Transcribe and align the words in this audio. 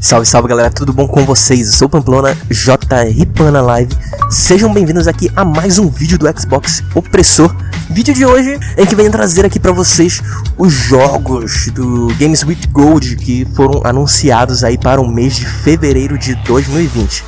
Salve, 0.00 0.26
salve 0.26 0.48
galera, 0.48 0.70
tudo 0.70 0.92
bom 0.92 1.06
com 1.06 1.24
vocês? 1.24 1.66
Eu 1.66 1.72
sou 1.72 1.88
Pamplona, 1.88 2.36
JR 2.50 3.26
Pana 3.34 3.60
Live. 3.60 3.92
Sejam 4.30 4.72
bem-vindos 4.72 5.06
aqui 5.06 5.30
a 5.36 5.44
mais 5.44 5.78
um 5.78 5.88
vídeo 5.88 6.18
do 6.18 6.26
Xbox 6.40 6.82
Opressor. 6.94 7.54
Vídeo 7.88 8.14
de 8.14 8.26
hoje 8.26 8.58
em 8.76 8.84
que 8.84 8.96
venho 8.96 9.10
trazer 9.10 9.44
aqui 9.44 9.60
para 9.60 9.72
vocês 9.72 10.20
os 10.58 10.72
jogos 10.72 11.68
do 11.72 12.08
Games 12.18 12.42
with 12.42 12.66
Gold 12.72 13.14
que 13.16 13.44
foram 13.54 13.80
anunciados 13.84 14.64
aí 14.64 14.76
para 14.76 15.00
o 15.00 15.08
mês 15.08 15.36
de 15.36 15.46
fevereiro 15.46 16.18
de 16.18 16.34
2020. 16.44 17.24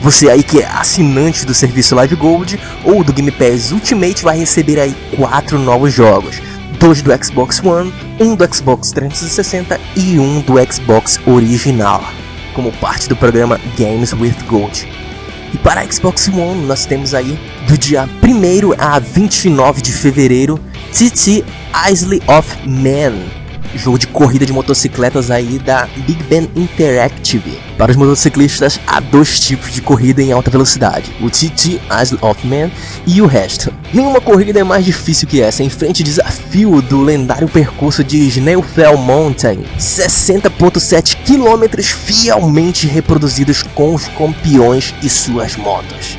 Você 0.00 0.30
aí 0.30 0.42
que 0.42 0.60
é 0.60 0.66
assinante 0.66 1.44
do 1.44 1.52
serviço 1.52 1.94
Live 1.94 2.16
Gold 2.16 2.58
ou 2.84 3.04
do 3.04 3.12
Game 3.12 3.30
Pass 3.30 3.70
Ultimate 3.70 4.22
vai 4.22 4.38
receber 4.38 4.80
aí 4.80 4.96
quatro 5.16 5.58
novos 5.58 5.92
jogos 5.92 6.40
dois 6.80 7.02
do 7.02 7.24
Xbox 7.24 7.62
One, 7.62 7.92
um 8.18 8.34
do 8.34 8.54
Xbox 8.54 8.90
360 8.90 9.78
e 9.94 10.18
um 10.18 10.40
do 10.40 10.54
Xbox 10.72 11.20
original, 11.26 12.02
como 12.54 12.72
parte 12.72 13.06
do 13.06 13.14
programa 13.14 13.60
Games 13.78 14.14
with 14.14 14.34
Gold. 14.48 14.88
E 15.52 15.58
para 15.58 15.82
a 15.82 15.92
Xbox 15.92 16.28
One 16.28 16.64
nós 16.64 16.86
temos 16.86 17.12
aí 17.12 17.38
do 17.68 17.76
dia 17.76 18.08
1 18.22 18.82
a 18.82 18.98
29 18.98 19.82
de 19.82 19.92
fevereiro 19.92 20.58
TT 20.90 21.44
Isle 21.90 22.22
of 22.26 22.56
Man, 22.66 23.12
jogo 23.74 23.98
de 23.98 24.06
corrida 24.06 24.46
de 24.46 24.52
motocicletas 24.52 25.30
aí 25.30 25.58
da 25.58 25.88
Big 26.06 26.22
Ben 26.24 26.50
Interactive. 26.56 27.58
Para 27.78 27.92
os 27.92 27.96
motociclistas, 27.96 28.78
há 28.86 29.00
dois 29.00 29.40
tipos 29.40 29.72
de 29.72 29.80
corrida 29.80 30.22
em 30.22 30.32
alta 30.32 30.50
velocidade: 30.50 31.10
o 31.20 31.30
TT 31.30 31.80
Isle 32.02 32.18
of 32.20 32.46
Man 32.46 32.70
e 33.06 33.22
o 33.22 33.26
resto. 33.26 33.72
Nenhuma 33.92 34.20
corrida 34.20 34.60
é 34.60 34.64
mais 34.64 34.84
difícil 34.84 35.26
que 35.26 35.40
essa. 35.40 35.62
Em 35.62 35.70
frente 35.70 36.02
desafio 36.02 36.82
do 36.82 37.00
lendário 37.02 37.48
percurso 37.48 38.04
de 38.04 38.18
Snailfell 38.28 38.96
Mountain, 38.96 39.64
60.7 39.78 41.16
km 41.24 41.82
fielmente 41.82 42.86
reproduzidos 42.86 43.62
com 43.62 43.94
os 43.94 44.06
campeões 44.08 44.94
e 45.02 45.08
suas 45.08 45.56
motos. 45.56 46.18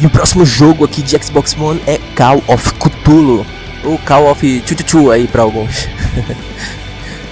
E 0.00 0.06
o 0.06 0.10
próximo 0.10 0.46
jogo 0.46 0.84
aqui 0.84 1.02
de 1.02 1.18
Xbox 1.20 1.56
One 1.58 1.80
é 1.86 1.98
Call 2.14 2.42
of 2.46 2.72
Cthulhu, 2.74 3.44
ou 3.84 3.98
Call 3.98 4.30
of 4.30 4.62
Chuchuchu 4.64 5.10
aí 5.10 5.26
para 5.26 5.42
alguns. 5.42 5.88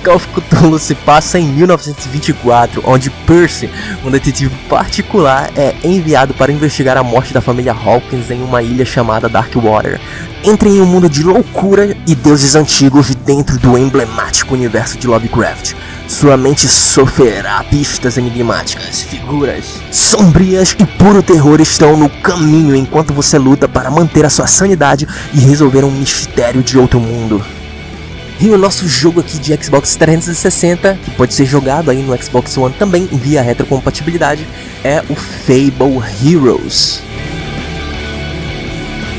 Call 0.06 0.14
of 0.14 0.28
Cthulhu 0.28 0.78
se 0.78 0.94
passa 0.94 1.36
em 1.36 1.48
1924, 1.48 2.80
onde 2.86 3.10
Percy, 3.10 3.68
um 4.04 4.10
detetive 4.10 4.54
particular, 4.68 5.50
é 5.56 5.74
enviado 5.82 6.32
para 6.32 6.52
investigar 6.52 6.96
a 6.96 7.02
morte 7.02 7.34
da 7.34 7.40
família 7.40 7.72
Hawkins 7.72 8.30
em 8.30 8.40
uma 8.40 8.62
ilha 8.62 8.84
chamada 8.84 9.28
Darkwater. 9.28 10.00
Entre 10.44 10.68
em 10.68 10.80
um 10.80 10.86
mundo 10.86 11.10
de 11.10 11.24
loucura 11.24 11.96
e 12.06 12.14
deuses 12.14 12.54
antigos 12.54 13.16
dentro 13.16 13.58
do 13.58 13.76
emblemático 13.76 14.54
universo 14.54 14.96
de 14.96 15.08
Lovecraft. 15.08 15.74
Sua 16.06 16.36
mente 16.36 16.68
sofrerá 16.68 17.64
pistas 17.64 18.16
enigmáticas, 18.16 19.02
figuras 19.02 19.64
sombrias 19.90 20.76
e 20.78 20.86
puro 20.86 21.20
terror 21.20 21.60
estão 21.60 21.96
no 21.96 22.08
caminho 22.08 22.76
enquanto 22.76 23.12
você 23.12 23.38
luta 23.38 23.66
para 23.66 23.90
manter 23.90 24.24
a 24.24 24.30
sua 24.30 24.46
sanidade 24.46 25.08
e 25.34 25.40
resolver 25.40 25.84
um 25.84 25.90
mistério 25.90 26.62
de 26.62 26.78
outro 26.78 27.00
mundo. 27.00 27.44
E 28.38 28.50
o 28.50 28.58
nosso 28.58 28.86
jogo 28.86 29.20
aqui 29.20 29.38
de 29.38 29.56
Xbox 29.56 29.96
360, 29.96 30.98
que 31.02 31.10
pode 31.12 31.32
ser 31.32 31.46
jogado 31.46 31.90
aí 31.90 32.02
no 32.02 32.22
Xbox 32.22 32.56
One 32.58 32.74
também 32.74 33.06
via 33.06 33.40
retrocompatibilidade, 33.40 34.46
é 34.84 35.02
o 35.08 35.14
Fable 35.14 36.02
Heroes. 36.22 37.02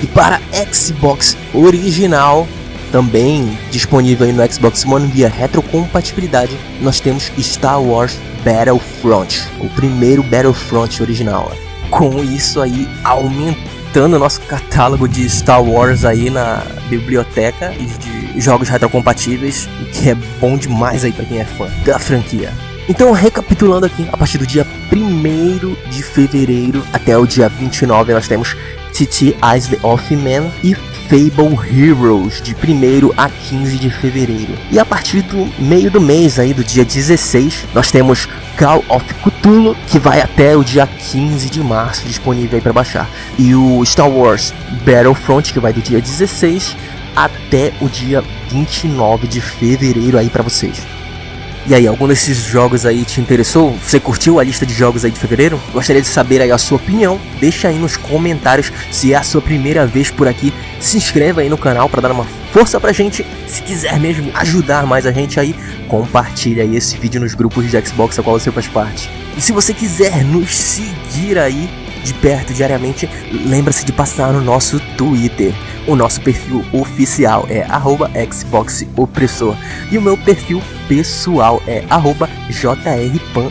E 0.03 0.07
para 0.07 0.39
Xbox 0.71 1.35
original, 1.51 2.47
também 2.91 3.57
disponível 3.71 4.27
aí 4.27 4.33
no 4.33 4.53
Xbox 4.53 4.85
One 4.85 5.07
via 5.07 5.27
retrocompatibilidade, 5.27 6.55
nós 6.79 6.99
temos 6.99 7.31
Star 7.39 7.81
Wars 7.81 8.19
Battlefront, 8.45 9.43
o 9.59 9.67
primeiro 9.69 10.21
Battlefront 10.21 11.01
original. 11.01 11.51
Com 11.89 12.23
isso 12.23 12.61
aí 12.61 12.87
aumentando 13.03 13.76
o 13.95 14.19
nosso 14.19 14.41
catálogo 14.41 15.07
de 15.07 15.27
Star 15.29 15.63
Wars 15.63 16.05
aí 16.05 16.29
na 16.29 16.61
biblioteca 16.89 17.73
e 17.73 17.85
de 17.85 18.39
jogos 18.39 18.69
retrocompatíveis, 18.69 19.67
o 19.81 19.85
que 19.85 20.09
é 20.09 20.15
bom 20.39 20.57
demais 20.57 21.03
aí 21.03 21.11
para 21.11 21.25
quem 21.25 21.39
é 21.39 21.45
fã 21.45 21.67
da 21.83 21.97
franquia. 21.97 22.53
Então, 22.89 23.11
recapitulando 23.11 23.85
aqui, 23.85 24.07
a 24.11 24.15
partir 24.15 24.37
do 24.37 24.47
dia 24.47 24.65
1 24.93 25.89
de 25.89 26.03
fevereiro 26.03 26.83
até 26.93 27.17
o 27.17 27.25
dia 27.25 27.49
29, 27.49 28.13
nós 28.13 28.27
temos 28.27 28.55
TT 28.97 29.37
Isle 29.55 29.79
of 29.83 30.15
Man 30.15 30.49
e 30.63 30.73
Fable 31.07 31.55
Heroes, 31.71 32.41
de 32.41 32.55
1 32.55 33.11
a 33.15 33.29
15 33.29 33.77
de 33.77 33.91
fevereiro. 33.91 34.57
E 34.71 34.79
a 34.79 34.83
partir 34.83 35.21
do 35.21 35.47
meio 35.61 35.91
do 35.91 36.01
mês, 36.01 36.39
aí 36.39 36.51
do 36.51 36.63
dia 36.63 36.83
16, 36.83 37.67
nós 37.75 37.91
temos 37.91 38.27
Call 38.57 38.83
of 38.89 39.05
Cthulhu, 39.23 39.77
que 39.87 39.99
vai 39.99 40.19
até 40.19 40.57
o 40.57 40.63
dia 40.63 40.87
15 40.87 41.47
de 41.47 41.59
março, 41.61 42.07
disponível 42.07 42.57
aí 42.57 42.61
para 42.61 42.73
baixar. 42.73 43.07
E 43.37 43.53
o 43.53 43.85
Star 43.85 44.09
Wars 44.09 44.51
Battlefront, 44.83 45.53
que 45.53 45.59
vai 45.59 45.71
do 45.71 45.79
dia 45.79 46.01
16 46.01 46.75
até 47.15 47.73
o 47.79 47.87
dia 47.87 48.23
29 48.49 49.27
de 49.27 49.39
fevereiro 49.39 50.17
aí 50.17 50.29
para 50.29 50.41
vocês. 50.41 50.96
E 51.69 51.75
aí, 51.75 51.85
algum 51.85 52.07
desses 52.07 52.37
jogos 52.37 52.85
aí 52.85 53.03
te 53.03 53.19
interessou? 53.19 53.77
Você 53.85 53.99
curtiu 53.99 54.39
a 54.39 54.43
lista 54.43 54.65
de 54.65 54.73
jogos 54.73 55.03
aí 55.03 55.11
de 55.11 55.19
fevereiro? 55.19 55.59
Gostaria 55.73 56.01
de 56.01 56.07
saber 56.07 56.41
aí 56.41 56.49
a 56.49 56.57
sua 56.57 56.77
opinião. 56.77 57.19
Deixa 57.41 57.67
aí 57.67 57.77
nos 57.77 57.97
comentários 57.97 58.71
se 58.89 59.11
é 59.11 59.17
a 59.17 59.21
sua 59.21 59.41
primeira 59.41 59.85
vez 59.85 60.09
por 60.09 60.29
aqui. 60.29 60.53
Se 60.79 60.95
inscreva 60.95 61.41
aí 61.41 61.49
no 61.49 61.57
canal 61.57 61.89
para 61.89 61.99
dar 61.99 62.13
uma 62.13 62.23
força 62.53 62.79
pra 62.79 62.93
gente. 62.93 63.25
Se 63.47 63.61
quiser 63.61 63.99
mesmo 63.99 64.31
ajudar 64.35 64.85
mais 64.85 65.05
a 65.05 65.11
gente 65.11 65.41
aí, 65.41 65.53
compartilha 65.89 66.63
aí 66.63 66.73
esse 66.73 66.97
vídeo 66.97 67.19
nos 67.19 67.33
grupos 67.33 67.69
de 67.69 67.85
Xbox 67.85 68.17
a 68.17 68.23
qual 68.23 68.39
você 68.39 68.49
faz 68.49 68.67
parte. 68.69 69.09
E 69.35 69.41
se 69.41 69.51
você 69.51 69.73
quiser 69.73 70.23
nos 70.23 70.55
seguir 70.55 71.37
aí 71.37 71.69
de 72.07 72.13
perto 72.15 72.53
diariamente, 72.53 73.09
lembra-se 73.45 73.85
de 73.85 73.91
passar 73.91 74.31
no 74.31 74.41
nosso 74.41 74.79
Twitter. 74.97 75.53
O 75.85 75.95
nosso 75.95 76.19
perfil 76.21 76.63
oficial 76.73 77.47
é 77.49 77.65
@xboxopressor 78.29 79.55
e 79.91 79.97
o 79.97 80.01
meu 80.01 80.17
perfil 80.17 80.61
pessoal 80.87 81.61
é 81.67 81.83
@jrpan 82.49 83.49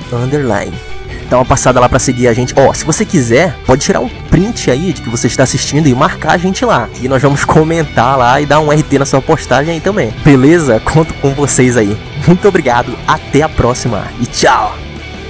Dá 1.28 1.38
uma 1.38 1.44
passada 1.44 1.80
lá 1.80 1.88
para 1.88 1.98
seguir 1.98 2.28
a 2.28 2.32
gente. 2.32 2.54
Ó, 2.56 2.68
oh, 2.70 2.74
se 2.74 2.84
você 2.84 3.04
quiser, 3.04 3.56
pode 3.66 3.82
tirar 3.82 4.00
um 4.00 4.08
print 4.30 4.70
aí 4.70 4.92
de 4.92 5.02
que 5.02 5.08
você 5.08 5.26
está 5.26 5.42
assistindo 5.42 5.88
e 5.88 5.94
marcar 5.94 6.32
a 6.32 6.38
gente 6.38 6.64
lá. 6.64 6.88
E 7.00 7.08
nós 7.08 7.20
vamos 7.20 7.44
comentar 7.44 8.16
lá 8.16 8.40
e 8.40 8.46
dar 8.46 8.60
um 8.60 8.70
RT 8.70 8.98
na 8.98 9.04
sua 9.04 9.20
postagem 9.20 9.74
aí 9.74 9.80
também. 9.80 10.14
Beleza? 10.24 10.80
Conto 10.80 11.12
com 11.14 11.34
vocês 11.34 11.76
aí. 11.76 11.96
Muito 12.26 12.46
obrigado, 12.46 12.96
até 13.08 13.42
a 13.42 13.48
próxima 13.48 14.06
e 14.20 14.26
tchau. 14.26 14.76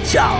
Tchau. 0.05 0.39